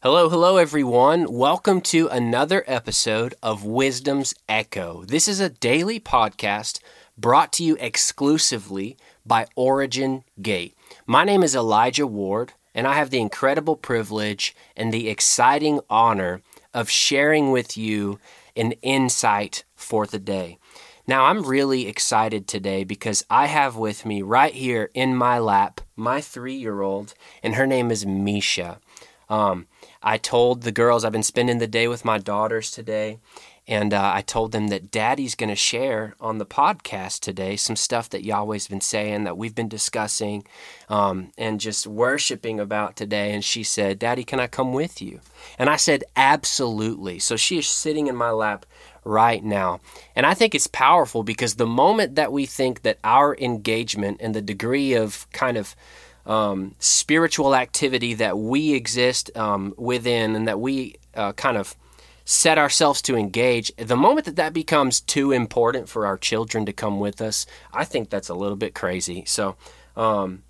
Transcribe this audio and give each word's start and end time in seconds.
Hello, 0.00 0.28
hello, 0.28 0.58
everyone. 0.58 1.26
Welcome 1.28 1.80
to 1.80 2.06
another 2.06 2.62
episode 2.68 3.34
of 3.42 3.64
Wisdom's 3.64 4.32
Echo. 4.48 5.02
This 5.04 5.26
is 5.26 5.40
a 5.40 5.48
daily 5.48 5.98
podcast 5.98 6.78
brought 7.16 7.52
to 7.54 7.64
you 7.64 7.76
exclusively 7.80 8.96
by 9.26 9.48
Origin 9.56 10.22
Gate. 10.40 10.76
My 11.04 11.24
name 11.24 11.42
is 11.42 11.56
Elijah 11.56 12.06
Ward, 12.06 12.52
and 12.76 12.86
I 12.86 12.94
have 12.94 13.10
the 13.10 13.18
incredible 13.18 13.74
privilege 13.74 14.54
and 14.76 14.94
the 14.94 15.08
exciting 15.08 15.80
honor 15.90 16.42
of 16.72 16.88
sharing 16.88 17.50
with 17.50 17.76
you 17.76 18.20
an 18.54 18.74
insight 18.82 19.64
for 19.74 20.06
the 20.06 20.20
day. 20.20 20.58
Now, 21.08 21.24
I'm 21.24 21.42
really 21.42 21.88
excited 21.88 22.46
today 22.46 22.84
because 22.84 23.24
I 23.28 23.46
have 23.46 23.74
with 23.74 24.06
me 24.06 24.22
right 24.22 24.54
here 24.54 24.90
in 24.94 25.16
my 25.16 25.40
lap 25.40 25.80
my 25.98 26.20
three 26.20 26.54
year 26.54 26.82
old, 26.82 27.14
and 27.42 27.56
her 27.56 27.66
name 27.66 27.90
is 27.90 28.06
Misha. 28.06 28.78
Um, 29.28 29.66
I 30.02 30.18
told 30.18 30.62
the 30.62 30.72
girls 30.72 31.04
I've 31.04 31.12
been 31.12 31.22
spending 31.22 31.58
the 31.58 31.66
day 31.66 31.88
with 31.88 32.04
my 32.04 32.18
daughters 32.18 32.70
today, 32.70 33.18
and 33.68 33.92
uh, 33.92 34.12
I 34.14 34.22
told 34.22 34.52
them 34.52 34.68
that 34.68 34.90
Daddy's 34.90 35.34
going 35.34 35.50
to 35.50 35.56
share 35.56 36.14
on 36.20 36.38
the 36.38 36.46
podcast 36.46 37.20
today 37.20 37.54
some 37.56 37.76
stuff 37.76 38.08
that 38.10 38.24
Yahweh's 38.24 38.66
been 38.66 38.80
saying 38.80 39.24
that 39.24 39.36
we've 39.36 39.54
been 39.54 39.68
discussing 39.68 40.44
um, 40.88 41.32
and 41.36 41.60
just 41.60 41.86
worshiping 41.86 42.58
about 42.58 42.96
today. 42.96 43.34
And 43.34 43.44
she 43.44 43.62
said, 43.62 43.98
Daddy, 43.98 44.24
can 44.24 44.40
I 44.40 44.46
come 44.46 44.72
with 44.72 45.02
you? 45.02 45.20
And 45.58 45.68
I 45.68 45.76
said, 45.76 46.04
Absolutely. 46.16 47.18
So 47.18 47.36
she 47.36 47.58
is 47.58 47.68
sitting 47.68 48.06
in 48.06 48.16
my 48.16 48.30
lap 48.30 48.64
right 49.04 49.44
now. 49.44 49.80
And 50.16 50.24
I 50.24 50.32
think 50.32 50.54
it's 50.54 50.66
powerful 50.66 51.22
because 51.22 51.54
the 51.54 51.66
moment 51.66 52.14
that 52.14 52.32
we 52.32 52.46
think 52.46 52.82
that 52.82 52.98
our 53.04 53.36
engagement 53.36 54.18
and 54.20 54.34
the 54.34 54.42
degree 54.42 54.94
of 54.94 55.26
kind 55.32 55.58
of 55.58 55.76
um, 56.28 56.74
spiritual 56.78 57.56
activity 57.56 58.14
that 58.14 58.38
we 58.38 58.74
exist 58.74 59.36
um, 59.36 59.74
within 59.76 60.36
and 60.36 60.46
that 60.46 60.60
we 60.60 60.94
uh, 61.14 61.32
kind 61.32 61.56
of 61.56 61.74
set 62.26 62.58
ourselves 62.58 63.00
to 63.00 63.16
engage, 63.16 63.74
the 63.76 63.96
moment 63.96 64.26
that 64.26 64.36
that 64.36 64.52
becomes 64.52 65.00
too 65.00 65.32
important 65.32 65.88
for 65.88 66.04
our 66.04 66.18
children 66.18 66.66
to 66.66 66.72
come 66.74 67.00
with 67.00 67.22
us, 67.22 67.46
I 67.72 67.84
think 67.84 68.10
that's 68.10 68.28
a 68.28 68.34
little 68.34 68.58
bit 68.58 68.74
crazy. 68.74 69.24
So, 69.26 69.56
um, 69.96 70.42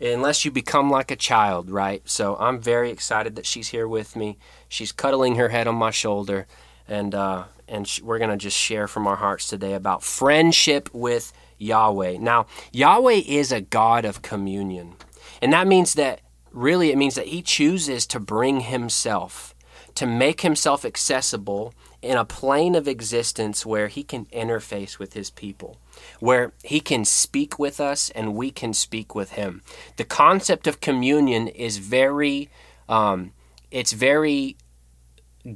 unless 0.00 0.44
you 0.44 0.50
become 0.50 0.90
like 0.90 1.12
a 1.12 1.16
child, 1.16 1.70
right? 1.70 2.02
So, 2.04 2.36
I'm 2.40 2.60
very 2.60 2.90
excited 2.90 3.36
that 3.36 3.46
she's 3.46 3.68
here 3.68 3.86
with 3.86 4.16
me. 4.16 4.38
She's 4.68 4.90
cuddling 4.90 5.36
her 5.36 5.50
head 5.50 5.68
on 5.68 5.76
my 5.76 5.92
shoulder, 5.92 6.48
and 6.88 7.14
uh, 7.14 7.44
and 7.68 7.86
sh- 7.86 8.00
we're 8.02 8.18
gonna 8.18 8.36
just 8.36 8.56
share 8.56 8.88
from 8.88 9.06
our 9.06 9.16
hearts 9.16 9.46
today 9.46 9.74
about 9.74 10.02
friendship 10.02 10.88
with 10.92 11.32
Yahweh. 11.58 12.16
Now, 12.18 12.46
Yahweh 12.72 13.22
is 13.24 13.52
a 13.52 13.60
God 13.60 14.04
of 14.04 14.22
communion. 14.22 14.96
And 15.42 15.52
that 15.52 15.66
means 15.66 15.94
that 15.94 16.20
really 16.52 16.90
it 16.90 16.98
means 16.98 17.14
that 17.14 17.28
he 17.28 17.42
chooses 17.42 18.06
to 18.06 18.20
bring 18.20 18.60
himself, 18.60 19.54
to 19.94 20.06
make 20.06 20.40
himself 20.40 20.84
accessible 20.84 21.74
in 22.02 22.16
a 22.16 22.24
plane 22.24 22.74
of 22.74 22.88
existence 22.88 23.66
where 23.66 23.88
he 23.88 24.02
can 24.02 24.24
interface 24.26 24.98
with 24.98 25.12
his 25.12 25.30
people, 25.30 25.78
where 26.18 26.52
he 26.64 26.80
can 26.80 27.04
speak 27.04 27.58
with 27.58 27.78
us 27.78 28.10
and 28.10 28.34
we 28.34 28.50
can 28.50 28.72
speak 28.72 29.14
with 29.14 29.32
him. 29.32 29.62
The 29.96 30.04
concept 30.04 30.66
of 30.66 30.80
communion 30.80 31.48
is 31.48 31.76
very, 31.76 32.48
um, 32.88 33.32
it's 33.70 33.92
very 33.92 34.56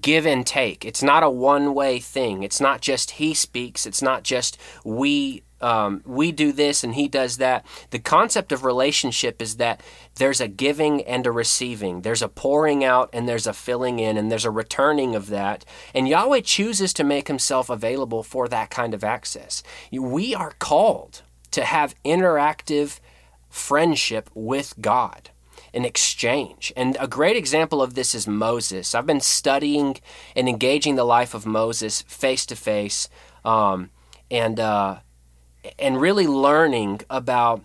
give 0.01 0.27
and 0.27 0.47
take. 0.47 0.85
It's 0.85 1.03
not 1.03 1.23
a 1.23 1.31
one 1.31 1.75
way 1.75 1.99
thing. 1.99 2.43
It's 2.43 2.61
not 2.61 2.81
just 2.81 3.13
he 3.13 3.35
speaks. 3.35 3.87
It's 3.87 4.03
not 4.03 4.23
just 4.23 4.59
we 4.85 5.43
um, 5.65 6.03
we 6.05 6.31
do 6.31 6.53
this 6.53 6.85
and 6.85 6.95
he 6.95 7.09
does 7.09 7.39
that. 7.39 7.65
The 7.89 7.99
concept 7.99 8.53
of 8.53 8.65
relationship 8.65 9.41
is 9.41 9.57
that 9.57 9.83
there's 10.17 10.41
a 10.41 10.47
giving 10.47 11.03
and 11.03 11.27
a 11.27 11.33
receiving, 11.33 12.03
there's 12.03 12.21
a 12.21 12.29
pouring 12.29 12.85
out 12.85 13.09
and 13.15 13.27
there's 13.27 13.47
a 13.47 13.55
filling 13.55 13.99
in, 13.99 14.19
and 14.19 14.31
there's 14.31 14.45
a 14.45 14.51
returning 14.51 15.15
of 15.15 15.29
that. 15.29 15.65
And 15.95 16.07
Yahweh 16.07 16.43
chooses 16.43 16.93
to 16.93 17.03
make 17.03 17.29
himself 17.29 17.71
available 17.71 18.23
for 18.23 18.47
that 18.49 18.69
kind 18.69 18.93
of 18.93 19.03
access. 19.03 19.63
We 19.91 20.35
are 20.35 20.53
called 20.59 21.23
to 21.53 21.65
have 21.65 21.95
interactive 22.05 23.01
friendship 23.49 24.29
with 24.35 24.75
God 24.81 25.31
an 25.73 25.85
exchange. 25.85 26.73
And 26.77 26.97
a 27.01 27.09
great 27.09 27.37
example 27.37 27.83
of 27.83 27.95
this 27.95 28.15
is 28.15 28.29
Moses. 28.29 28.95
I've 28.95 29.07
been 29.07 29.21
studying 29.21 29.97
and 30.37 30.49
engaging 30.49 30.95
the 30.95 31.05
life 31.05 31.35
of 31.35 31.47
Moses 31.47 32.03
face 32.03 32.47
to 32.47 32.55
face, 32.55 33.09
and 34.31 34.61
uh, 34.61 34.99
and 35.79 36.01
really 36.01 36.27
learning 36.27 37.01
about 37.11 37.63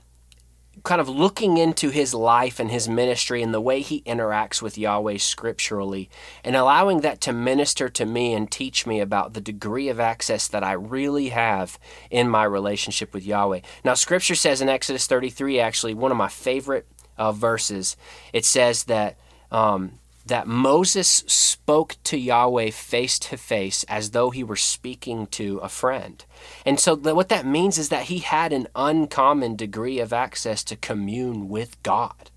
kind 0.84 1.02
of 1.02 1.10
looking 1.10 1.58
into 1.58 1.90
his 1.90 2.14
life 2.14 2.60
and 2.60 2.72
his 2.72 2.88
ministry 2.88 3.42
and 3.42 3.54
the 3.54 3.62
way 3.62 3.82
he 3.82 4.02
interacts 4.04 4.62
with 4.62 4.78
Yahweh 4.78 5.18
scripturally 5.18 6.10
and 6.44 6.56
allowing 6.56 7.02
that 7.02 7.20
to 7.22 7.34
minister 7.34 7.90
to 7.90 8.06
me 8.06 8.34
and 8.34 8.50
teach 8.50 8.86
me 8.86 9.00
about 9.00 9.34
the 9.34 9.42
degree 9.42 9.90
of 9.90 10.00
access 10.00 10.48
that 10.48 10.64
I 10.64 10.74
really 10.74 11.30
have 11.30 11.78
in 12.10 12.30
my 12.30 12.44
relationship 12.44 13.14
with 13.14 13.26
Yahweh. 13.26 13.62
Now, 13.84 13.94
scripture 13.94 14.36
says 14.36 14.62
in 14.62 14.70
Exodus 14.70 15.08
33, 15.08 15.60
actually, 15.60 15.94
one 15.94 16.12
of 16.12 16.18
my 16.18 16.30
favorite 16.30 16.88
uh, 17.18 17.32
verses, 17.32 17.98
it 18.32 18.46
says 18.46 18.86
that 18.86 19.18
um, 19.52 19.99
that 20.26 20.48
Moses 20.48 21.24
spoke 21.28 21.96
to 22.04 22.18
Yahweh 22.18 22.72
face 22.72 23.20
to 23.20 23.38
face 23.38 23.84
as 23.86 24.12
though 24.12 24.30
he 24.30 24.44
were 24.44 24.56
speaking 24.56 25.28
to 25.28 25.58
a 25.60 25.70
friend. 25.70 26.24
And 26.66 26.80
so, 26.80 26.96
what 26.96 27.30
that 27.30 27.46
means 27.46 27.78
is 27.78 27.90
that 27.90 28.04
he 28.04 28.20
had 28.20 28.54
an 28.54 28.68
uncommon 28.76 29.56
degree 29.56 30.00
of 30.00 30.14
access 30.14 30.64
to 30.66 30.76
commune 30.76 31.50
with 31.50 31.82
God, 31.84 32.32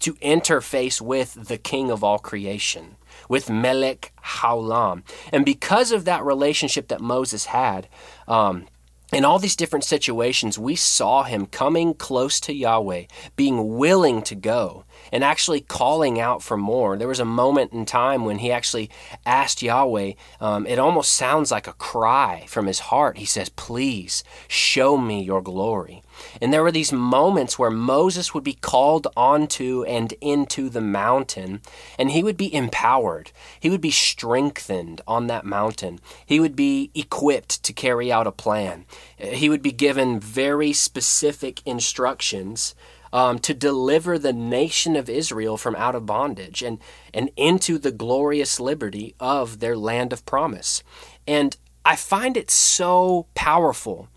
to 0.00 0.14
interface 0.14 1.00
with 1.00 1.48
the 1.48 1.58
King 1.58 1.90
of 1.90 2.04
all 2.04 2.18
creation, 2.18 2.96
with 3.28 3.50
Melech 3.50 4.12
Haolam. 4.22 5.02
And 5.32 5.44
because 5.44 5.92
of 5.92 6.04
that 6.04 6.24
relationship 6.24 6.88
that 6.88 7.00
Moses 7.00 7.46
had, 7.46 7.88
um, 8.28 8.66
in 9.12 9.24
all 9.24 9.38
these 9.38 9.54
different 9.54 9.84
situations, 9.84 10.58
we 10.58 10.74
saw 10.74 11.22
him 11.22 11.46
coming 11.46 11.94
close 11.94 12.40
to 12.40 12.52
Yahweh, 12.52 13.04
being 13.36 13.76
willing 13.76 14.20
to 14.22 14.34
go, 14.34 14.84
and 15.12 15.22
actually 15.22 15.60
calling 15.60 16.18
out 16.18 16.42
for 16.42 16.56
more. 16.56 16.96
There 16.96 17.06
was 17.06 17.20
a 17.20 17.24
moment 17.24 17.72
in 17.72 17.86
time 17.86 18.24
when 18.24 18.38
he 18.38 18.50
actually 18.50 18.90
asked 19.24 19.62
Yahweh, 19.62 20.12
um, 20.40 20.66
it 20.66 20.80
almost 20.80 21.14
sounds 21.14 21.52
like 21.52 21.68
a 21.68 21.72
cry 21.74 22.46
from 22.48 22.66
his 22.66 22.80
heart. 22.80 23.18
He 23.18 23.26
says, 23.26 23.48
Please 23.48 24.24
show 24.48 24.96
me 24.96 25.22
your 25.22 25.40
glory. 25.40 26.02
And 26.40 26.52
there 26.52 26.62
were 26.62 26.72
these 26.72 26.92
moments 26.92 27.58
where 27.58 27.70
Moses 27.70 28.34
would 28.34 28.44
be 28.44 28.54
called 28.54 29.06
onto 29.16 29.84
and 29.84 30.12
into 30.20 30.68
the 30.68 30.80
mountain, 30.80 31.60
and 31.98 32.10
he 32.10 32.22
would 32.22 32.36
be 32.36 32.54
empowered. 32.54 33.30
He 33.58 33.70
would 33.70 33.80
be 33.80 33.90
strengthened 33.90 35.00
on 35.06 35.26
that 35.26 35.44
mountain. 35.44 36.00
He 36.24 36.40
would 36.40 36.56
be 36.56 36.90
equipped 36.94 37.62
to 37.64 37.72
carry 37.72 38.12
out 38.12 38.26
a 38.26 38.32
plan. 38.32 38.84
He 39.16 39.48
would 39.48 39.62
be 39.62 39.72
given 39.72 40.20
very 40.20 40.72
specific 40.72 41.62
instructions 41.66 42.74
um, 43.12 43.38
to 43.40 43.54
deliver 43.54 44.18
the 44.18 44.32
nation 44.32 44.96
of 44.96 45.08
Israel 45.08 45.56
from 45.56 45.76
out 45.76 45.94
of 45.94 46.06
bondage 46.06 46.62
and, 46.62 46.78
and 47.14 47.30
into 47.36 47.78
the 47.78 47.92
glorious 47.92 48.60
liberty 48.60 49.14
of 49.18 49.60
their 49.60 49.76
land 49.76 50.12
of 50.12 50.26
promise. 50.26 50.82
And 51.26 51.56
I 51.84 51.96
find 51.96 52.36
it 52.36 52.50
so 52.50 53.26
powerful 53.34 54.08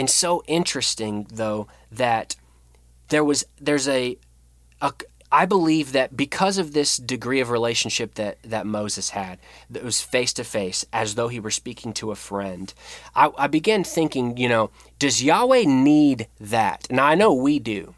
and 0.00 0.08
so 0.08 0.42
interesting, 0.46 1.26
though, 1.30 1.68
that 1.92 2.34
there 3.08 3.22
was 3.22 3.44
there's 3.60 3.86
a, 3.86 4.16
a 4.80 4.94
I 5.30 5.44
believe 5.44 5.92
that 5.92 6.16
because 6.16 6.56
of 6.56 6.72
this 6.72 6.96
degree 6.96 7.38
of 7.40 7.50
relationship 7.50 8.14
that, 8.14 8.38
that 8.42 8.64
Moses 8.64 9.10
had, 9.10 9.38
that 9.68 9.84
was 9.84 10.00
face 10.00 10.32
to 10.32 10.42
face, 10.42 10.86
as 10.90 11.16
though 11.16 11.28
he 11.28 11.38
were 11.38 11.50
speaking 11.50 11.92
to 11.92 12.12
a 12.12 12.16
friend, 12.16 12.72
I, 13.14 13.30
I 13.36 13.46
began 13.46 13.84
thinking, 13.84 14.38
you 14.38 14.48
know, 14.48 14.70
does 14.98 15.22
Yahweh 15.22 15.64
need 15.66 16.28
that? 16.40 16.90
Now 16.90 17.04
I 17.04 17.14
know 17.14 17.34
we 17.34 17.58
do. 17.58 17.94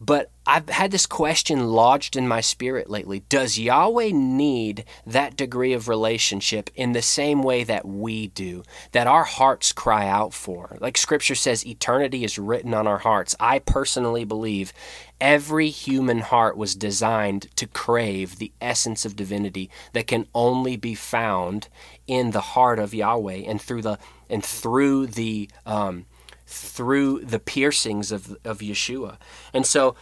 But 0.00 0.30
I've 0.50 0.68
had 0.68 0.90
this 0.90 1.06
question 1.06 1.68
lodged 1.68 2.16
in 2.16 2.26
my 2.26 2.40
spirit 2.40 2.90
lately. 2.90 3.20
Does 3.28 3.56
Yahweh 3.56 4.10
need 4.12 4.84
that 5.06 5.36
degree 5.36 5.72
of 5.72 5.86
relationship 5.86 6.70
in 6.74 6.90
the 6.90 7.02
same 7.02 7.44
way 7.44 7.62
that 7.62 7.86
we 7.86 8.26
do, 8.26 8.64
that 8.90 9.06
our 9.06 9.22
hearts 9.22 9.70
cry 9.70 10.08
out 10.08 10.34
for? 10.34 10.76
Like 10.80 10.98
scripture 10.98 11.36
says, 11.36 11.64
eternity 11.64 12.24
is 12.24 12.36
written 12.36 12.74
on 12.74 12.88
our 12.88 12.98
hearts. 12.98 13.36
I 13.38 13.60
personally 13.60 14.24
believe 14.24 14.72
every 15.20 15.70
human 15.70 16.18
heart 16.18 16.56
was 16.56 16.74
designed 16.74 17.46
to 17.54 17.68
crave 17.68 18.38
the 18.38 18.50
essence 18.60 19.04
of 19.04 19.14
divinity 19.14 19.70
that 19.92 20.08
can 20.08 20.26
only 20.34 20.76
be 20.76 20.96
found 20.96 21.68
in 22.08 22.32
the 22.32 22.40
heart 22.40 22.80
of 22.80 22.92
Yahweh 22.92 23.44
and 23.46 23.62
through 23.62 23.82
the 23.82 24.00
and 24.28 24.44
through 24.44 25.06
the 25.06 25.48
um, 25.64 26.06
through 26.50 27.20
the 27.20 27.38
piercings 27.38 28.10
of, 28.10 28.36
of 28.44 28.58
Yeshua. 28.58 29.18
And 29.54 29.64
so 29.64 29.94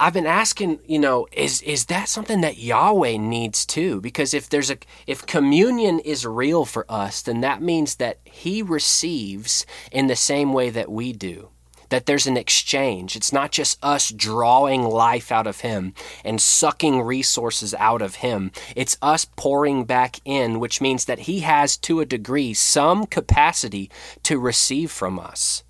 I've 0.00 0.12
been 0.14 0.26
asking, 0.26 0.80
you 0.86 0.98
know, 0.98 1.26
is 1.32 1.60
is 1.62 1.86
that 1.86 2.08
something 2.08 2.40
that 2.42 2.58
Yahweh 2.58 3.16
needs 3.16 3.66
too? 3.66 4.00
Because 4.00 4.32
if 4.32 4.48
there's 4.48 4.70
a 4.70 4.78
if 5.06 5.26
communion 5.26 5.98
is 6.00 6.24
real 6.24 6.64
for 6.64 6.86
us, 6.88 7.22
then 7.22 7.40
that 7.40 7.62
means 7.62 7.96
that 7.96 8.18
he 8.24 8.62
receives 8.62 9.66
in 9.90 10.06
the 10.06 10.16
same 10.16 10.52
way 10.52 10.70
that 10.70 10.90
we 10.90 11.12
do. 11.12 11.50
that 11.90 12.06
there's 12.06 12.26
an 12.26 12.36
exchange. 12.36 13.16
It's 13.16 13.32
not 13.32 13.50
just 13.50 13.78
us 13.82 14.10
drawing 14.10 14.82
life 14.82 15.32
out 15.32 15.46
of 15.46 15.60
Him 15.60 15.94
and 16.24 16.40
sucking 16.40 17.02
resources 17.02 17.74
out 17.74 18.02
of 18.02 18.16
Him. 18.16 18.52
It's 18.76 18.98
us 19.00 19.24
pouring 19.24 19.84
back 19.84 20.20
in, 20.24 20.60
which 20.60 20.80
means 20.80 21.06
that 21.06 21.20
He 21.20 21.40
has, 21.40 21.76
to 21.78 22.00
a 22.00 22.06
degree, 22.06 22.54
some 22.54 23.06
capacity 23.06 23.90
to 24.24 24.38
receive 24.38 24.90
from 24.90 25.18
us. 25.18 25.64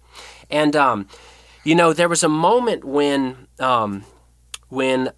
And, 0.51 0.75
um, 0.75 1.09
you 1.65 1.75
know, 1.75 1.93
there 1.93 2.09
was 2.09 2.23
a 2.23 2.29
moment 2.29 2.85
when, 2.85 3.47
um, 3.61 4.05
when 4.69 5.13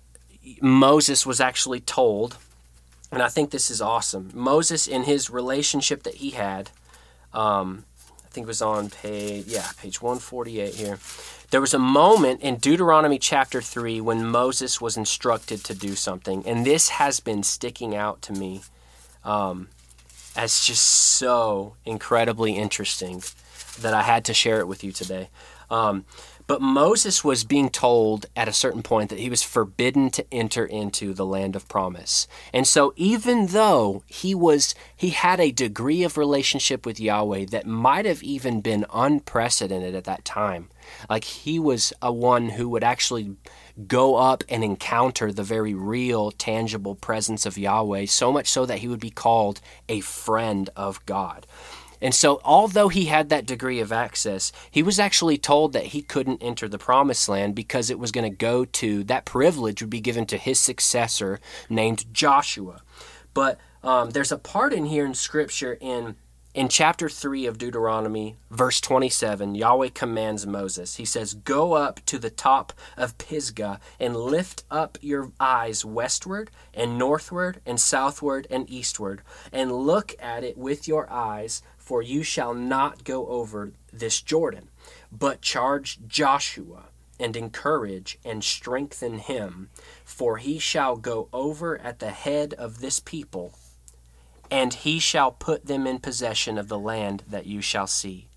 Moses 0.60 1.26
was 1.26 1.40
actually 1.40 1.80
told, 1.80 2.36
and 3.12 3.22
I 3.22 3.28
think 3.28 3.50
this 3.50 3.70
is 3.70 3.80
awesome. 3.80 4.30
Moses, 4.34 4.86
in 4.86 5.04
his 5.04 5.30
relationship 5.30 6.02
that 6.04 6.16
he 6.16 6.30
had, 6.30 6.70
um, 7.32 7.84
I 8.24 8.28
think 8.32 8.44
it 8.44 8.48
was 8.48 8.62
on 8.62 8.90
page, 8.90 9.46
yeah, 9.46 9.66
page 9.76 10.00
148 10.00 10.74
here. 10.74 10.98
There 11.50 11.60
was 11.60 11.74
a 11.74 11.80
moment 11.80 12.42
in 12.42 12.56
Deuteronomy 12.56 13.18
chapter 13.18 13.60
3 13.60 14.00
when 14.00 14.24
Moses 14.24 14.80
was 14.80 14.96
instructed 14.96 15.64
to 15.64 15.74
do 15.74 15.96
something, 15.96 16.46
and 16.46 16.64
this 16.64 16.90
has 16.90 17.18
been 17.18 17.42
sticking 17.42 17.96
out 17.96 18.22
to 18.22 18.32
me 18.32 18.62
um, 19.24 19.68
as 20.36 20.64
just 20.64 20.82
so 20.86 21.74
incredibly 21.84 22.56
interesting 22.56 23.22
that 23.80 23.94
I 23.94 24.02
had 24.02 24.24
to 24.26 24.34
share 24.34 24.60
it 24.60 24.68
with 24.68 24.84
you 24.84 24.92
today. 24.92 25.28
Um, 25.68 26.04
but 26.50 26.60
Moses 26.60 27.22
was 27.22 27.44
being 27.44 27.70
told 27.70 28.26
at 28.34 28.48
a 28.48 28.52
certain 28.52 28.82
point 28.82 29.08
that 29.10 29.20
he 29.20 29.30
was 29.30 29.40
forbidden 29.40 30.10
to 30.10 30.26
enter 30.34 30.66
into 30.66 31.14
the 31.14 31.24
land 31.24 31.54
of 31.54 31.68
promise. 31.68 32.26
And 32.52 32.66
so 32.66 32.92
even 32.96 33.46
though 33.46 34.02
he 34.08 34.34
was 34.34 34.74
he 34.96 35.10
had 35.10 35.38
a 35.38 35.52
degree 35.52 36.02
of 36.02 36.16
relationship 36.16 36.84
with 36.84 36.98
Yahweh 36.98 37.44
that 37.52 37.68
might 37.68 38.04
have 38.04 38.24
even 38.24 38.62
been 38.62 38.84
unprecedented 38.92 39.94
at 39.94 40.02
that 40.02 40.24
time. 40.24 40.70
Like 41.08 41.22
he 41.22 41.60
was 41.60 41.92
a 42.02 42.12
one 42.12 42.48
who 42.48 42.68
would 42.70 42.82
actually 42.82 43.36
go 43.86 44.16
up 44.16 44.42
and 44.48 44.64
encounter 44.64 45.30
the 45.30 45.44
very 45.44 45.72
real 45.72 46.32
tangible 46.32 46.96
presence 46.96 47.46
of 47.46 47.58
Yahweh, 47.58 48.06
so 48.06 48.32
much 48.32 48.48
so 48.48 48.66
that 48.66 48.78
he 48.78 48.88
would 48.88 48.98
be 48.98 49.10
called 49.10 49.60
a 49.88 50.00
friend 50.00 50.68
of 50.74 51.06
God. 51.06 51.46
And 52.00 52.14
so, 52.14 52.40
although 52.44 52.88
he 52.88 53.06
had 53.06 53.28
that 53.28 53.46
degree 53.46 53.80
of 53.80 53.92
access, 53.92 54.52
he 54.70 54.82
was 54.82 54.98
actually 54.98 55.38
told 55.38 55.72
that 55.72 55.86
he 55.86 56.02
couldn't 56.02 56.42
enter 56.42 56.68
the 56.68 56.78
promised 56.78 57.28
land 57.28 57.54
because 57.54 57.90
it 57.90 57.98
was 57.98 58.12
going 58.12 58.30
to 58.30 58.36
go 58.36 58.64
to, 58.64 59.04
that 59.04 59.24
privilege 59.24 59.82
would 59.82 59.90
be 59.90 60.00
given 60.00 60.26
to 60.26 60.38
his 60.38 60.58
successor 60.58 61.40
named 61.68 62.12
Joshua. 62.12 62.80
But 63.34 63.58
um, 63.82 64.10
there's 64.10 64.32
a 64.32 64.38
part 64.38 64.72
in 64.72 64.86
here 64.86 65.06
in 65.06 65.14
Scripture 65.14 65.76
in 65.80 66.16
in 66.52 66.68
chapter 66.68 67.08
3 67.08 67.46
of 67.46 67.58
Deuteronomy, 67.58 68.36
verse 68.50 68.80
27, 68.80 69.54
Yahweh 69.54 69.90
commands 69.94 70.48
Moses. 70.48 70.96
He 70.96 71.04
says, 71.04 71.34
Go 71.34 71.74
up 71.74 72.04
to 72.06 72.18
the 72.18 72.28
top 72.28 72.72
of 72.96 73.16
Pisgah 73.18 73.78
and 74.00 74.16
lift 74.16 74.64
up 74.68 74.98
your 75.00 75.30
eyes 75.38 75.84
westward 75.84 76.50
and 76.74 76.98
northward 76.98 77.60
and 77.64 77.78
southward 77.78 78.48
and 78.50 78.68
eastward, 78.68 79.22
and 79.52 79.70
look 79.70 80.16
at 80.18 80.42
it 80.42 80.58
with 80.58 80.88
your 80.88 81.08
eyes 81.08 81.62
for 81.90 82.02
you 82.02 82.22
shall 82.22 82.54
not 82.54 83.02
go 83.02 83.26
over 83.26 83.72
this 83.92 84.22
Jordan, 84.22 84.68
but 85.10 85.42
charge 85.42 85.98
Joshua 86.06 86.84
and 87.18 87.36
encourage 87.36 88.16
and 88.24 88.44
strengthen 88.44 89.18
him, 89.18 89.70
for 90.04 90.36
he 90.36 90.60
shall 90.60 90.94
go 90.94 91.28
over 91.32 91.80
at 91.80 91.98
the 91.98 92.12
head 92.12 92.54
of 92.54 92.78
this 92.80 93.00
people, 93.00 93.58
and 94.52 94.72
he 94.72 95.00
shall 95.00 95.32
put 95.32 95.66
them 95.66 95.84
in 95.84 95.98
possession 95.98 96.58
of 96.58 96.68
the 96.68 96.78
land 96.78 97.24
that 97.28 97.46
you 97.46 97.60
shall 97.60 97.88
see. 97.88 98.28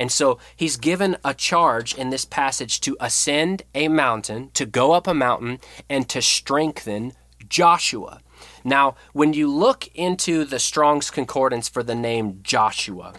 And 0.00 0.10
so 0.10 0.40
he's 0.56 0.76
given 0.76 1.16
a 1.24 1.32
charge 1.32 1.94
in 1.94 2.10
this 2.10 2.24
passage 2.24 2.80
to 2.80 2.96
ascend 2.98 3.62
a 3.72 3.86
mountain, 3.86 4.50
to 4.54 4.66
go 4.66 4.90
up 4.90 5.06
a 5.06 5.14
mountain, 5.14 5.60
and 5.88 6.08
to 6.08 6.20
strengthen 6.20 7.12
Joshua. 7.48 8.20
Now, 8.66 8.96
when 9.12 9.32
you 9.32 9.48
look 9.48 9.88
into 9.94 10.44
the 10.44 10.58
Strong's 10.58 11.08
Concordance 11.08 11.68
for 11.68 11.84
the 11.84 11.94
name 11.94 12.40
Joshua, 12.42 13.14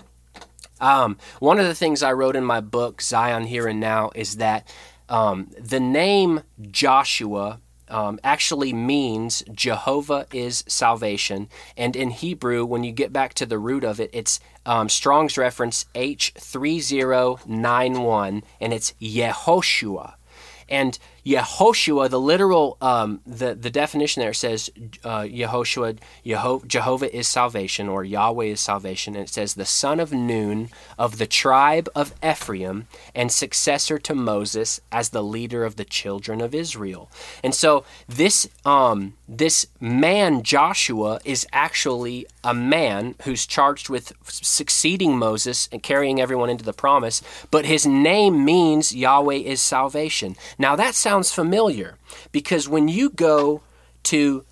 um, 0.82 1.18
one 1.40 1.58
of 1.58 1.66
the 1.66 1.74
things 1.74 2.04
I 2.04 2.12
wrote 2.12 2.36
in 2.36 2.44
my 2.44 2.60
book, 2.60 3.02
Zion 3.02 3.46
Here 3.46 3.66
and 3.66 3.80
Now, 3.80 4.12
is 4.14 4.36
that 4.38 4.68
um, 5.08 5.50
the 5.58 5.80
name 5.80 6.42
Joshua 6.70 7.62
um, 7.88 8.20
actually 8.26 8.74
means 8.74 9.42
Jehovah 9.54 10.28
is 10.34 10.66
salvation. 10.68 11.48
And 11.78 11.96
in 11.96 12.10
Hebrew, 12.10 12.66
when 12.66 12.84
you 12.84 12.92
get 12.92 13.14
back 13.14 13.34
to 13.36 13.46
the 13.46 13.58
root 13.58 13.86
of 13.86 14.02
it, 14.02 14.10
it's 14.12 14.42
um, 14.66 14.90
Strong's 14.90 15.38
reference 15.38 15.86
H3091, 15.96 18.44
and 18.60 18.74
it's 18.74 18.94
Yehoshua. 19.02 20.16
And 20.68 21.00
Yehoshua, 21.28 22.10
the 22.10 22.20
literal, 22.20 22.78
um, 22.80 23.20
the, 23.26 23.54
the 23.54 23.70
definition 23.70 24.22
there 24.22 24.34
says 24.34 24.70
uh, 25.04 25.22
Yehoshua, 25.22 25.98
Yeho- 26.26 26.66
Jehovah 26.66 27.14
is 27.14 27.28
salvation, 27.28 27.90
or 27.90 28.04
Yahweh 28.04 28.46
is 28.46 28.62
salvation. 28.62 29.16
And 29.16 29.26
it 29.26 29.30
says, 29.30 29.56
the 29.56 29.66
son 29.66 30.00
of 30.00 30.14
Nun 30.14 30.70
of 30.98 31.18
the 31.18 31.28
tribe 31.28 31.90
of 31.94 32.14
Ephraim 32.24 32.88
and 33.14 33.30
successor 33.32 33.98
to 34.00 34.16
Moses 34.16 34.80
as 34.92 35.10
the 35.10 35.24
leader 35.24 35.66
of 35.66 35.76
the 35.76 35.86
children 35.86 36.40
of 36.40 36.56
Israel. 36.56 37.12
And 37.44 37.54
so 37.54 37.84
this, 38.08 38.48
um, 38.64 39.16
this 39.28 39.68
man, 39.82 40.44
Joshua, 40.44 41.20
is 41.26 41.46
actually 41.52 42.26
a 42.44 42.54
man 42.54 43.16
who's 43.24 43.46
charged 43.46 43.90
with 43.90 44.14
succeeding 44.24 45.18
Moses 45.18 45.68
and 45.72 45.84
carrying 45.84 46.22
everyone 46.22 46.50
into 46.50 46.64
the 46.64 46.72
promise, 46.86 47.22
but 47.52 47.66
his 47.66 47.86
name 47.86 48.46
means 48.46 48.96
Yahweh 48.96 49.36
is 49.54 49.62
salvation. 49.62 50.36
Now 50.58 50.76
that 50.78 50.96
sounds 50.96 51.17
sounds 51.18 51.32
familiar 51.32 51.98
because 52.32 52.70
when 52.70 52.88
you 52.88 53.10
go 53.10 53.64
to 54.04 54.46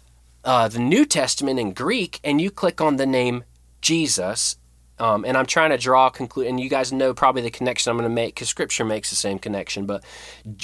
uh, 0.43 0.67
the 0.67 0.79
New 0.79 1.05
Testament 1.05 1.59
in 1.59 1.73
Greek 1.73 2.19
and 2.23 2.41
you 2.41 2.49
click 2.49 2.81
on 2.81 2.95
the 2.95 3.05
name 3.05 3.43
Jesus, 3.81 4.57
um, 4.99 5.25
and 5.25 5.37
I'm 5.37 5.45
trying 5.45 5.71
to 5.71 5.77
draw 5.77 6.07
a 6.07 6.11
conclusion, 6.11 6.51
and 6.51 6.59
you 6.59 6.69
guys 6.69 6.93
know 6.93 7.13
probably 7.13 7.41
the 7.41 7.51
connection 7.51 7.89
I'm 7.89 7.97
going 7.97 8.09
to 8.09 8.13
make 8.13 8.35
because 8.35 8.49
Scripture 8.49 8.85
makes 8.85 9.09
the 9.09 9.15
same 9.15 9.39
connection. 9.39 9.85
But 9.85 10.03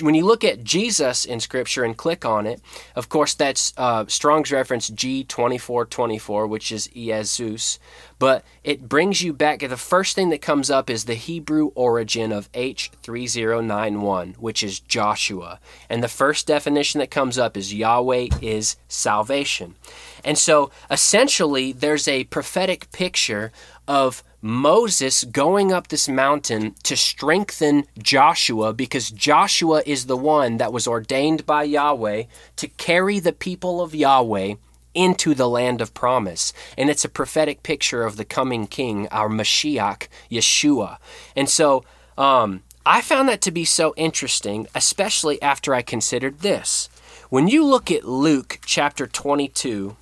when 0.01 0.15
you 0.15 0.25
look 0.25 0.43
at 0.43 0.63
Jesus 0.63 1.25
in 1.25 1.39
Scripture 1.39 1.83
and 1.83 1.97
click 1.97 2.23
on 2.23 2.47
it, 2.47 2.61
of 2.95 3.09
course, 3.09 3.33
that's 3.33 3.73
uh, 3.77 4.05
Strong's 4.07 4.51
reference 4.51 4.89
G2424, 4.89 6.47
which 6.47 6.71
is 6.71 6.87
Jesus. 6.87 7.79
But 8.19 8.45
it 8.63 8.87
brings 8.87 9.23
you 9.23 9.33
back, 9.33 9.61
the 9.61 9.75
first 9.75 10.15
thing 10.15 10.29
that 10.29 10.41
comes 10.41 10.69
up 10.69 10.89
is 10.89 11.05
the 11.05 11.15
Hebrew 11.15 11.71
origin 11.73 12.31
of 12.31 12.51
H3091, 12.51 14.37
which 14.37 14.61
is 14.61 14.79
Joshua. 14.79 15.59
And 15.89 16.03
the 16.03 16.07
first 16.07 16.45
definition 16.45 16.99
that 16.99 17.09
comes 17.09 17.39
up 17.39 17.57
is 17.57 17.73
Yahweh 17.73 18.27
is 18.39 18.77
salvation. 18.87 19.75
And 20.23 20.37
so 20.37 20.71
essentially, 20.89 21.71
there's 21.71 22.07
a 22.07 22.25
prophetic 22.25 22.91
picture 22.91 23.51
of 23.87 24.23
Moses 24.41 25.23
going 25.23 25.71
up 25.71 25.87
this 25.87 26.09
mountain 26.09 26.73
to 26.83 26.97
strengthen 26.97 27.85
Joshua 27.99 28.73
because 28.73 29.11
Joshua 29.11 29.83
is 29.85 30.07
the 30.07 30.17
one 30.17 30.57
that 30.57 30.73
was 30.73 30.87
ordained 30.87 31.45
by 31.45 31.63
Yahweh 31.63 32.23
to 32.55 32.67
carry 32.67 33.19
the 33.19 33.33
people 33.33 33.81
of 33.81 33.93
Yahweh 33.93 34.55
into 34.93 35.33
the 35.33 35.47
land 35.47 35.79
of 35.79 35.93
promise. 35.93 36.53
And 36.77 36.89
it's 36.89 37.05
a 37.05 37.09
prophetic 37.09 37.63
picture 37.63 38.03
of 38.03 38.17
the 38.17 38.25
coming 38.25 38.67
king, 38.67 39.07
our 39.09 39.29
Mashiach, 39.29 40.07
Yeshua. 40.29 40.97
And 41.35 41.49
so 41.49 41.83
um, 42.17 42.63
I 42.85 43.01
found 43.01 43.29
that 43.29 43.41
to 43.41 43.51
be 43.51 43.65
so 43.65 43.93
interesting, 43.95 44.67
especially 44.73 45.41
after 45.41 45.73
I 45.73 45.81
considered 45.81 46.39
this. 46.39 46.89
When 47.29 47.47
you 47.47 47.63
look 47.63 47.91
at 47.91 48.05
Luke 48.05 48.59
chapter 48.65 49.07
22, 49.07 49.95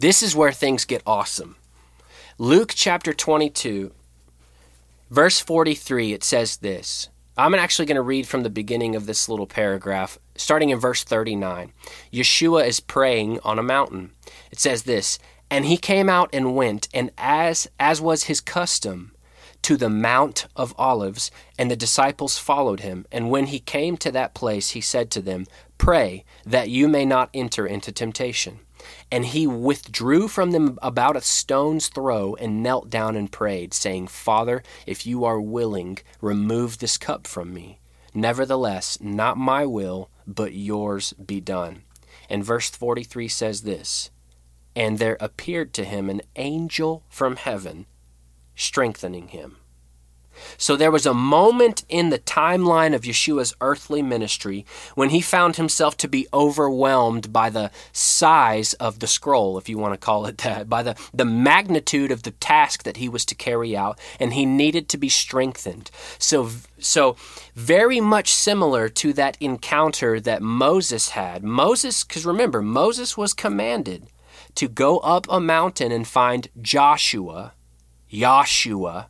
this 0.00 0.22
is 0.22 0.36
where 0.36 0.52
things 0.52 0.84
get 0.84 1.02
awesome. 1.06 1.56
Luke 2.38 2.72
chapter 2.74 3.12
22, 3.12 3.92
verse 5.10 5.40
43, 5.40 6.12
it 6.12 6.22
says 6.22 6.58
this. 6.58 7.08
I'm 7.36 7.54
actually 7.54 7.86
going 7.86 7.96
to 7.96 8.02
read 8.02 8.26
from 8.26 8.42
the 8.42 8.50
beginning 8.50 8.94
of 8.94 9.06
this 9.06 9.28
little 9.28 9.46
paragraph, 9.46 10.18
starting 10.36 10.70
in 10.70 10.78
verse 10.78 11.02
39. 11.04 11.72
Yeshua 12.12 12.66
is 12.66 12.80
praying 12.80 13.40
on 13.40 13.58
a 13.58 13.62
mountain. 13.62 14.12
It 14.50 14.60
says 14.60 14.84
this, 14.84 15.18
and 15.50 15.64
he 15.64 15.76
came 15.76 16.08
out 16.08 16.30
and 16.32 16.54
went, 16.54 16.88
and 16.94 17.10
as 17.18 17.68
as 17.80 18.00
was 18.00 18.24
his 18.24 18.40
custom, 18.40 19.12
to 19.62 19.76
the 19.76 19.90
Mount 19.90 20.46
of 20.54 20.74
Olives, 20.78 21.30
and 21.58 21.70
the 21.70 21.76
disciples 21.76 22.38
followed 22.38 22.80
him. 22.80 23.06
And 23.10 23.30
when 23.30 23.46
he 23.46 23.58
came 23.58 23.96
to 23.98 24.12
that 24.12 24.34
place, 24.34 24.70
he 24.70 24.80
said 24.80 25.10
to 25.10 25.20
them, 25.20 25.46
Pray 25.76 26.24
that 26.44 26.70
you 26.70 26.88
may 26.88 27.04
not 27.04 27.30
enter 27.34 27.66
into 27.66 27.90
temptation. 27.90 28.60
And 29.10 29.26
he 29.26 29.46
withdrew 29.46 30.28
from 30.28 30.50
them 30.50 30.78
about 30.82 31.16
a 31.16 31.20
stone's 31.20 31.88
throw 31.88 32.34
and 32.36 32.62
knelt 32.62 32.90
down 32.90 33.16
and 33.16 33.30
prayed, 33.30 33.74
saying, 33.74 34.08
Father, 34.08 34.62
if 34.86 35.06
you 35.06 35.24
are 35.24 35.40
willing, 35.40 35.98
remove 36.20 36.78
this 36.78 36.98
cup 36.98 37.26
from 37.26 37.52
me. 37.52 37.80
Nevertheless, 38.14 38.98
not 39.00 39.36
my 39.36 39.64
will, 39.66 40.10
but 40.26 40.54
yours 40.54 41.12
be 41.14 41.40
done. 41.40 41.82
And 42.28 42.44
verse 42.44 42.68
43 42.70 43.28
says 43.28 43.62
this 43.62 44.10
And 44.74 44.98
there 44.98 45.16
appeared 45.20 45.72
to 45.74 45.84
him 45.84 46.10
an 46.10 46.22
angel 46.36 47.04
from 47.08 47.36
heaven, 47.36 47.86
strengthening 48.54 49.28
him. 49.28 49.56
So 50.56 50.76
there 50.76 50.90
was 50.90 51.06
a 51.06 51.14
moment 51.14 51.84
in 51.88 52.10
the 52.10 52.18
timeline 52.18 52.94
of 52.94 53.02
Yeshua's 53.02 53.54
earthly 53.60 54.02
ministry 54.02 54.64
when 54.94 55.10
he 55.10 55.20
found 55.20 55.56
himself 55.56 55.96
to 55.98 56.08
be 56.08 56.26
overwhelmed 56.32 57.32
by 57.32 57.50
the 57.50 57.70
size 57.92 58.74
of 58.74 58.98
the 58.98 59.06
scroll, 59.06 59.58
if 59.58 59.68
you 59.68 59.78
want 59.78 59.94
to 59.94 60.04
call 60.04 60.26
it 60.26 60.38
that, 60.38 60.68
by 60.68 60.82
the, 60.82 60.96
the 61.12 61.24
magnitude 61.24 62.10
of 62.10 62.22
the 62.22 62.32
task 62.32 62.82
that 62.82 62.98
he 62.98 63.08
was 63.08 63.24
to 63.26 63.34
carry 63.34 63.76
out, 63.76 63.98
and 64.18 64.34
he 64.34 64.46
needed 64.46 64.88
to 64.88 64.98
be 64.98 65.08
strengthened. 65.08 65.90
So 66.18 66.50
so 66.80 67.16
very 67.54 68.00
much 68.00 68.32
similar 68.32 68.88
to 68.88 69.12
that 69.14 69.36
encounter 69.40 70.20
that 70.20 70.42
Moses 70.42 71.10
had. 71.10 71.42
Moses, 71.42 72.04
because 72.04 72.24
remember, 72.24 72.62
Moses 72.62 73.16
was 73.16 73.34
commanded 73.34 74.08
to 74.54 74.68
go 74.68 74.98
up 74.98 75.26
a 75.28 75.40
mountain 75.40 75.92
and 75.92 76.06
find 76.06 76.48
Joshua, 76.60 77.52
Joshua, 78.08 79.08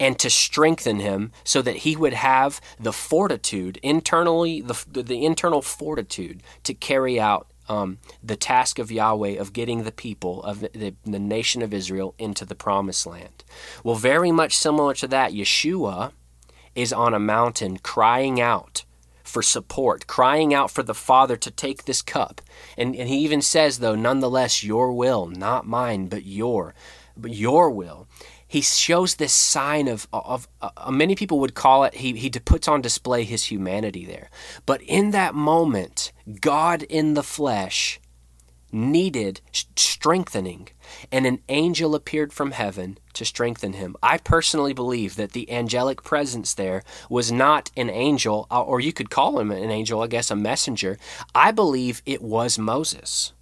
and 0.00 0.18
to 0.18 0.30
strengthen 0.30 0.98
him 0.98 1.30
so 1.44 1.60
that 1.62 1.76
he 1.76 1.94
would 1.94 2.14
have 2.14 2.60
the 2.80 2.92
fortitude 2.92 3.78
internally 3.82 4.62
the, 4.62 4.84
the 4.90 5.24
internal 5.24 5.62
fortitude 5.62 6.42
to 6.64 6.74
carry 6.74 7.20
out 7.20 7.46
um, 7.68 7.98
the 8.20 8.34
task 8.34 8.80
of 8.80 8.90
Yahweh 8.90 9.36
of 9.38 9.52
getting 9.52 9.84
the 9.84 9.92
people 9.92 10.42
of 10.42 10.60
the, 10.60 10.94
the, 11.04 11.18
nation 11.20 11.62
of 11.62 11.72
Israel 11.72 12.16
into 12.18 12.44
the 12.44 12.56
promised 12.56 13.06
land. 13.06 13.44
Well, 13.84 13.94
very 13.94 14.32
much 14.32 14.56
similar 14.56 14.92
to 14.94 15.06
that, 15.06 15.30
Yeshua 15.30 16.10
is 16.74 16.92
on 16.92 17.14
a 17.14 17.20
mountain 17.20 17.78
crying 17.78 18.40
out 18.40 18.84
for 19.22 19.40
support, 19.40 20.08
crying 20.08 20.52
out 20.52 20.72
for 20.72 20.82
the 20.82 20.94
Father 20.94 21.36
to 21.36 21.50
take 21.52 21.84
this 21.84 22.02
cup. 22.02 22.40
And, 22.76 22.96
and 22.96 23.08
he 23.08 23.18
even 23.18 23.40
says, 23.40 23.78
though, 23.78 23.94
nonetheless, 23.94 24.64
your 24.64 24.92
will, 24.92 25.26
not 25.28 25.64
mine, 25.64 26.08
but 26.08 26.24
your, 26.24 26.74
but 27.16 27.32
your 27.32 27.70
will 27.70 28.08
he 28.50 28.62
shows 28.62 29.14
this 29.14 29.32
sign 29.32 29.86
of, 29.86 30.08
of, 30.12 30.48
uh, 30.60 30.90
many 30.90 31.14
people 31.14 31.38
would 31.38 31.54
call 31.54 31.84
it 31.84 31.94
he, 31.94 32.14
he 32.14 32.28
puts 32.30 32.66
on 32.66 32.82
display 32.82 33.22
his 33.22 33.44
humanity 33.44 34.04
there. 34.04 34.28
But 34.66 34.82
in 34.82 35.12
that 35.12 35.36
moment 35.36 36.12
god 36.40 36.82
in 36.82 37.14
the 37.14 37.22
flesh 37.22 38.00
needed 38.72 39.40
strengthening 39.76 40.68
and 41.12 41.26
an 41.26 41.40
angel 41.48 41.94
appeared 41.94 42.32
from 42.32 42.50
heaven 42.50 42.98
to 43.12 43.24
strengthen 43.24 43.74
him. 43.74 43.94
I 44.02 44.18
personally 44.18 44.72
believe 44.72 45.14
that 45.14 45.30
the 45.30 45.50
angelic 45.50 46.02
presence 46.02 46.54
there 46.54 46.82
was 47.08 47.30
not 47.30 47.70
an 47.76 47.88
angel 47.88 48.48
uh, 48.50 48.62
or 48.62 48.80
you 48.80 48.92
could 48.92 49.10
call 49.10 49.38
him 49.38 49.52
an 49.52 49.70
angel 49.70 50.02
i 50.02 50.08
guess 50.08 50.30
a 50.30 50.36
messenger. 50.36 50.98
I 51.36 51.52
believe 51.52 52.02
it 52.04 52.20
was 52.20 52.58
moses 52.58 53.32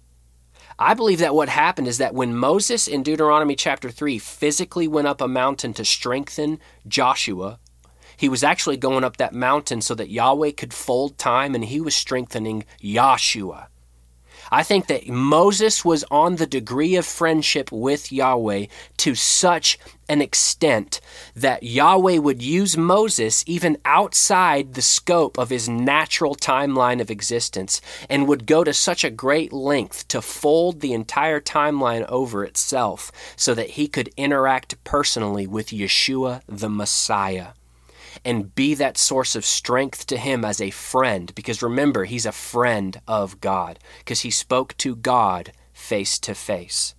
I 0.81 0.93
believe 0.93 1.19
that 1.19 1.35
what 1.35 1.49
happened 1.49 1.89
is 1.89 1.97
that 1.97 2.13
when 2.13 2.37
Moses 2.37 2.87
in 2.87 3.03
Deuteronomy 3.03 3.57
chapter 3.57 3.91
3 3.91 4.17
physically 4.17 4.87
went 4.87 5.09
up 5.09 5.19
a 5.19 5.27
mountain 5.27 5.73
to 5.73 5.83
strengthen 5.83 6.57
Joshua, 6.87 7.59
he 8.15 8.29
was 8.29 8.45
actually 8.45 8.77
going 8.77 9.03
up 9.03 9.17
that 9.17 9.33
mountain 9.33 9.81
so 9.81 9.93
that 9.95 10.09
Yahweh 10.09 10.51
could 10.51 10.73
fold 10.73 11.17
time 11.17 11.53
and 11.53 11.65
he 11.65 11.81
was 11.81 11.95
strengthening 11.95 12.63
Joshua. 12.79 13.67
I 14.51 14.63
think 14.63 14.87
that 14.87 15.07
Moses 15.07 15.85
was 15.85 16.03
on 16.09 16.35
the 16.35 16.47
degree 16.47 16.95
of 16.95 17.05
friendship 17.05 17.71
with 17.71 18.11
Yahweh 18.11 18.65
to 18.97 19.15
such 19.15 19.77
an 20.07 20.21
extent 20.21 20.99
that 21.35 21.61
Yahweh 21.61 22.17
would 22.17 22.41
use 22.41 22.75
Moses 22.75 23.43
even 23.45 23.77
outside 23.85 24.73
the 24.73 24.81
scope 24.81 25.37
of 25.37 25.51
his 25.51 25.69
natural 25.69 26.35
timeline 26.35 26.99
of 26.99 27.11
existence 27.11 27.79
and 28.09 28.27
would 28.27 28.47
go 28.47 28.63
to 28.63 28.73
such 28.73 29.03
a 29.03 29.11
great 29.11 29.53
length 29.53 30.07
to 30.07 30.21
fold 30.21 30.79
the 30.79 30.93
entire 30.93 31.39
timeline 31.39 32.05
over 32.09 32.43
itself 32.43 33.11
so 33.35 33.53
that 33.53 33.71
he 33.71 33.87
could 33.87 34.09
interact 34.17 34.83
personally 34.83 35.45
with 35.45 35.67
Yeshua 35.67 36.41
the 36.47 36.69
Messiah 36.69 37.49
and 38.25 38.53
be 38.55 38.73
that 38.75 38.97
source 38.97 39.35
of 39.35 39.45
strength 39.45 40.05
to 40.07 40.17
him 40.17 40.43
as 40.43 40.59
a 40.61 40.69
friend. 40.69 41.33
Because 41.35 41.61
remember, 41.61 42.05
he's 42.05 42.25
a 42.25 42.31
friend 42.31 42.99
of 43.07 43.41
God, 43.41 43.79
because 43.99 44.21
he 44.21 44.31
spoke 44.31 44.75
to 44.77 44.95
God 44.95 45.51
face 45.73 46.19
to 46.19 46.35
face. 46.35 46.95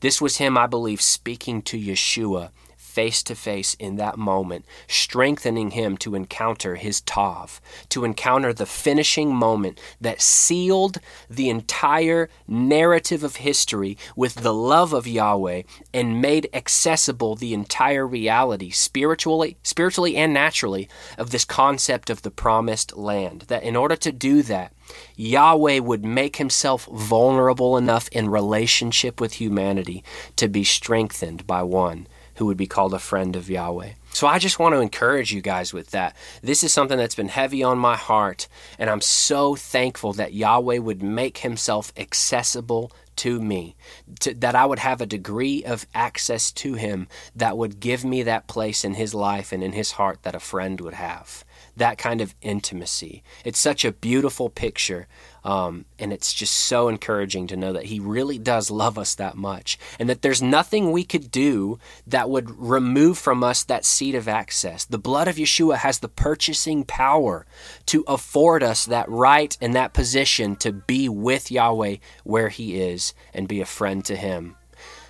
This 0.00 0.20
was 0.20 0.36
him, 0.36 0.58
I 0.58 0.66
believe, 0.66 1.00
speaking 1.00 1.62
to 1.62 1.78
Yeshua 1.78 2.50
face 2.94 3.24
to 3.24 3.34
face 3.34 3.74
in 3.80 3.96
that 3.96 4.16
moment, 4.16 4.64
strengthening 4.86 5.72
him 5.72 5.96
to 5.96 6.14
encounter 6.14 6.76
his 6.76 7.00
Tav, 7.00 7.60
to 7.88 8.04
encounter 8.04 8.52
the 8.52 8.66
finishing 8.66 9.34
moment 9.34 9.80
that 10.00 10.22
sealed 10.22 10.98
the 11.28 11.48
entire 11.48 12.28
narrative 12.46 13.24
of 13.24 13.36
history 13.36 13.98
with 14.14 14.36
the 14.36 14.54
love 14.54 14.92
of 14.92 15.08
Yahweh 15.08 15.62
and 15.92 16.22
made 16.22 16.48
accessible 16.54 17.34
the 17.34 17.52
entire 17.52 18.06
reality, 18.06 18.70
spiritually, 18.70 19.56
spiritually 19.64 20.16
and 20.16 20.32
naturally, 20.32 20.88
of 21.18 21.30
this 21.30 21.44
concept 21.44 22.10
of 22.10 22.22
the 22.22 22.30
promised 22.30 22.96
land. 22.96 23.42
That 23.48 23.64
in 23.64 23.74
order 23.74 23.96
to 23.96 24.12
do 24.12 24.42
that, 24.42 24.72
Yahweh 25.16 25.80
would 25.80 26.04
make 26.04 26.36
himself 26.36 26.84
vulnerable 26.86 27.76
enough 27.76 28.08
in 28.12 28.28
relationship 28.28 29.20
with 29.20 29.34
humanity 29.34 30.04
to 30.36 30.46
be 30.46 30.62
strengthened 30.62 31.44
by 31.46 31.62
one 31.62 32.06
who 32.36 32.46
would 32.46 32.56
be 32.56 32.66
called 32.66 32.94
a 32.94 32.98
friend 32.98 33.36
of 33.36 33.50
Yahweh. 33.50 33.90
So 34.12 34.26
I 34.26 34.38
just 34.38 34.58
want 34.58 34.74
to 34.74 34.80
encourage 34.80 35.32
you 35.32 35.40
guys 35.40 35.72
with 35.72 35.90
that. 35.90 36.14
This 36.42 36.62
is 36.62 36.72
something 36.72 36.98
that's 36.98 37.14
been 37.14 37.28
heavy 37.28 37.62
on 37.62 37.78
my 37.78 37.96
heart, 37.96 38.46
and 38.78 38.88
I'm 38.88 39.00
so 39.00 39.56
thankful 39.56 40.12
that 40.14 40.34
Yahweh 40.34 40.78
would 40.78 41.02
make 41.02 41.38
himself 41.38 41.92
accessible 41.96 42.92
to 43.16 43.40
me, 43.40 43.76
to, 44.20 44.34
that 44.34 44.54
I 44.54 44.66
would 44.66 44.80
have 44.80 45.00
a 45.00 45.06
degree 45.06 45.64
of 45.64 45.86
access 45.94 46.50
to 46.52 46.74
him 46.74 47.08
that 47.34 47.56
would 47.56 47.80
give 47.80 48.04
me 48.04 48.22
that 48.22 48.46
place 48.46 48.84
in 48.84 48.94
his 48.94 49.14
life 49.14 49.52
and 49.52 49.62
in 49.62 49.72
his 49.72 49.92
heart 49.92 50.22
that 50.22 50.34
a 50.34 50.40
friend 50.40 50.80
would 50.80 50.94
have 50.94 51.44
that 51.76 51.98
kind 51.98 52.20
of 52.20 52.34
intimacy. 52.40 53.22
It's 53.44 53.58
such 53.58 53.84
a 53.84 53.92
beautiful 53.92 54.50
picture, 54.50 55.06
um, 55.44 55.84
and 55.98 56.12
it's 56.12 56.32
just 56.32 56.54
so 56.54 56.88
encouraging 56.88 57.46
to 57.48 57.56
know 57.56 57.72
that 57.72 57.84
He 57.84 58.00
really 58.00 58.38
does 58.38 58.70
love 58.70 58.98
us 58.98 59.14
that 59.16 59.36
much, 59.36 59.78
and 59.98 60.08
that 60.08 60.22
there's 60.22 60.42
nothing 60.42 60.92
we 60.92 61.04
could 61.04 61.30
do 61.30 61.78
that 62.06 62.30
would 62.30 62.50
remove 62.50 63.18
from 63.18 63.44
us 63.44 63.64
that 63.64 63.84
seat 63.84 64.14
of 64.14 64.28
access. 64.28 64.84
The 64.84 64.98
blood 64.98 65.28
of 65.28 65.36
Yeshua 65.36 65.76
has 65.76 65.98
the 65.98 66.08
purchasing 66.08 66.84
power 66.84 67.46
to 67.86 68.04
afford 68.06 68.62
us 68.62 68.86
that 68.86 69.08
right 69.08 69.56
and 69.60 69.74
that 69.74 69.94
position 69.94 70.56
to 70.56 70.72
be 70.72 71.08
with 71.08 71.50
Yahweh 71.50 71.96
where 72.24 72.48
He 72.48 72.80
is 72.80 73.14
and 73.32 73.48
be 73.48 73.60
a 73.60 73.66
friend 73.66 74.04
to 74.04 74.16
Him. 74.16 74.56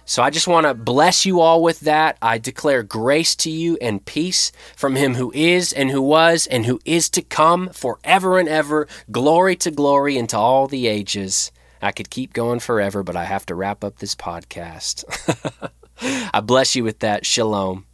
So 0.06 0.22
I 0.22 0.30
just 0.30 0.46
want 0.46 0.66
to 0.66 0.74
bless 0.74 1.24
you 1.24 1.40
all 1.40 1.62
with 1.62 1.80
that. 1.80 2.18
I 2.20 2.38
declare 2.38 2.82
grace 2.82 3.34
to 3.36 3.50
you 3.50 3.78
and 3.80 4.04
peace 4.04 4.52
from 4.76 4.96
him 4.96 5.14
who 5.14 5.32
is 5.34 5.72
and 5.72 5.90
who 5.90 6.02
was 6.02 6.46
and 6.46 6.66
who 6.66 6.80
is 6.84 7.08
to 7.10 7.22
come 7.22 7.70
forever 7.70 8.38
and 8.38 8.48
ever, 8.48 8.86
glory 9.10 9.56
to 9.56 9.70
glory 9.70 10.18
into 10.18 10.36
all 10.36 10.66
the 10.66 10.86
ages. 10.86 11.50
I 11.80 11.92
could 11.92 12.10
keep 12.10 12.32
going 12.32 12.60
forever, 12.60 13.02
but 13.02 13.16
I 13.16 13.24
have 13.24 13.46
to 13.46 13.54
wrap 13.54 13.82
up 13.82 13.98
this 13.98 14.14
podcast. 14.14 15.04
I 16.32 16.40
bless 16.40 16.76
you 16.76 16.84
with 16.84 17.00
that. 17.00 17.24
Shalom. 17.24 17.86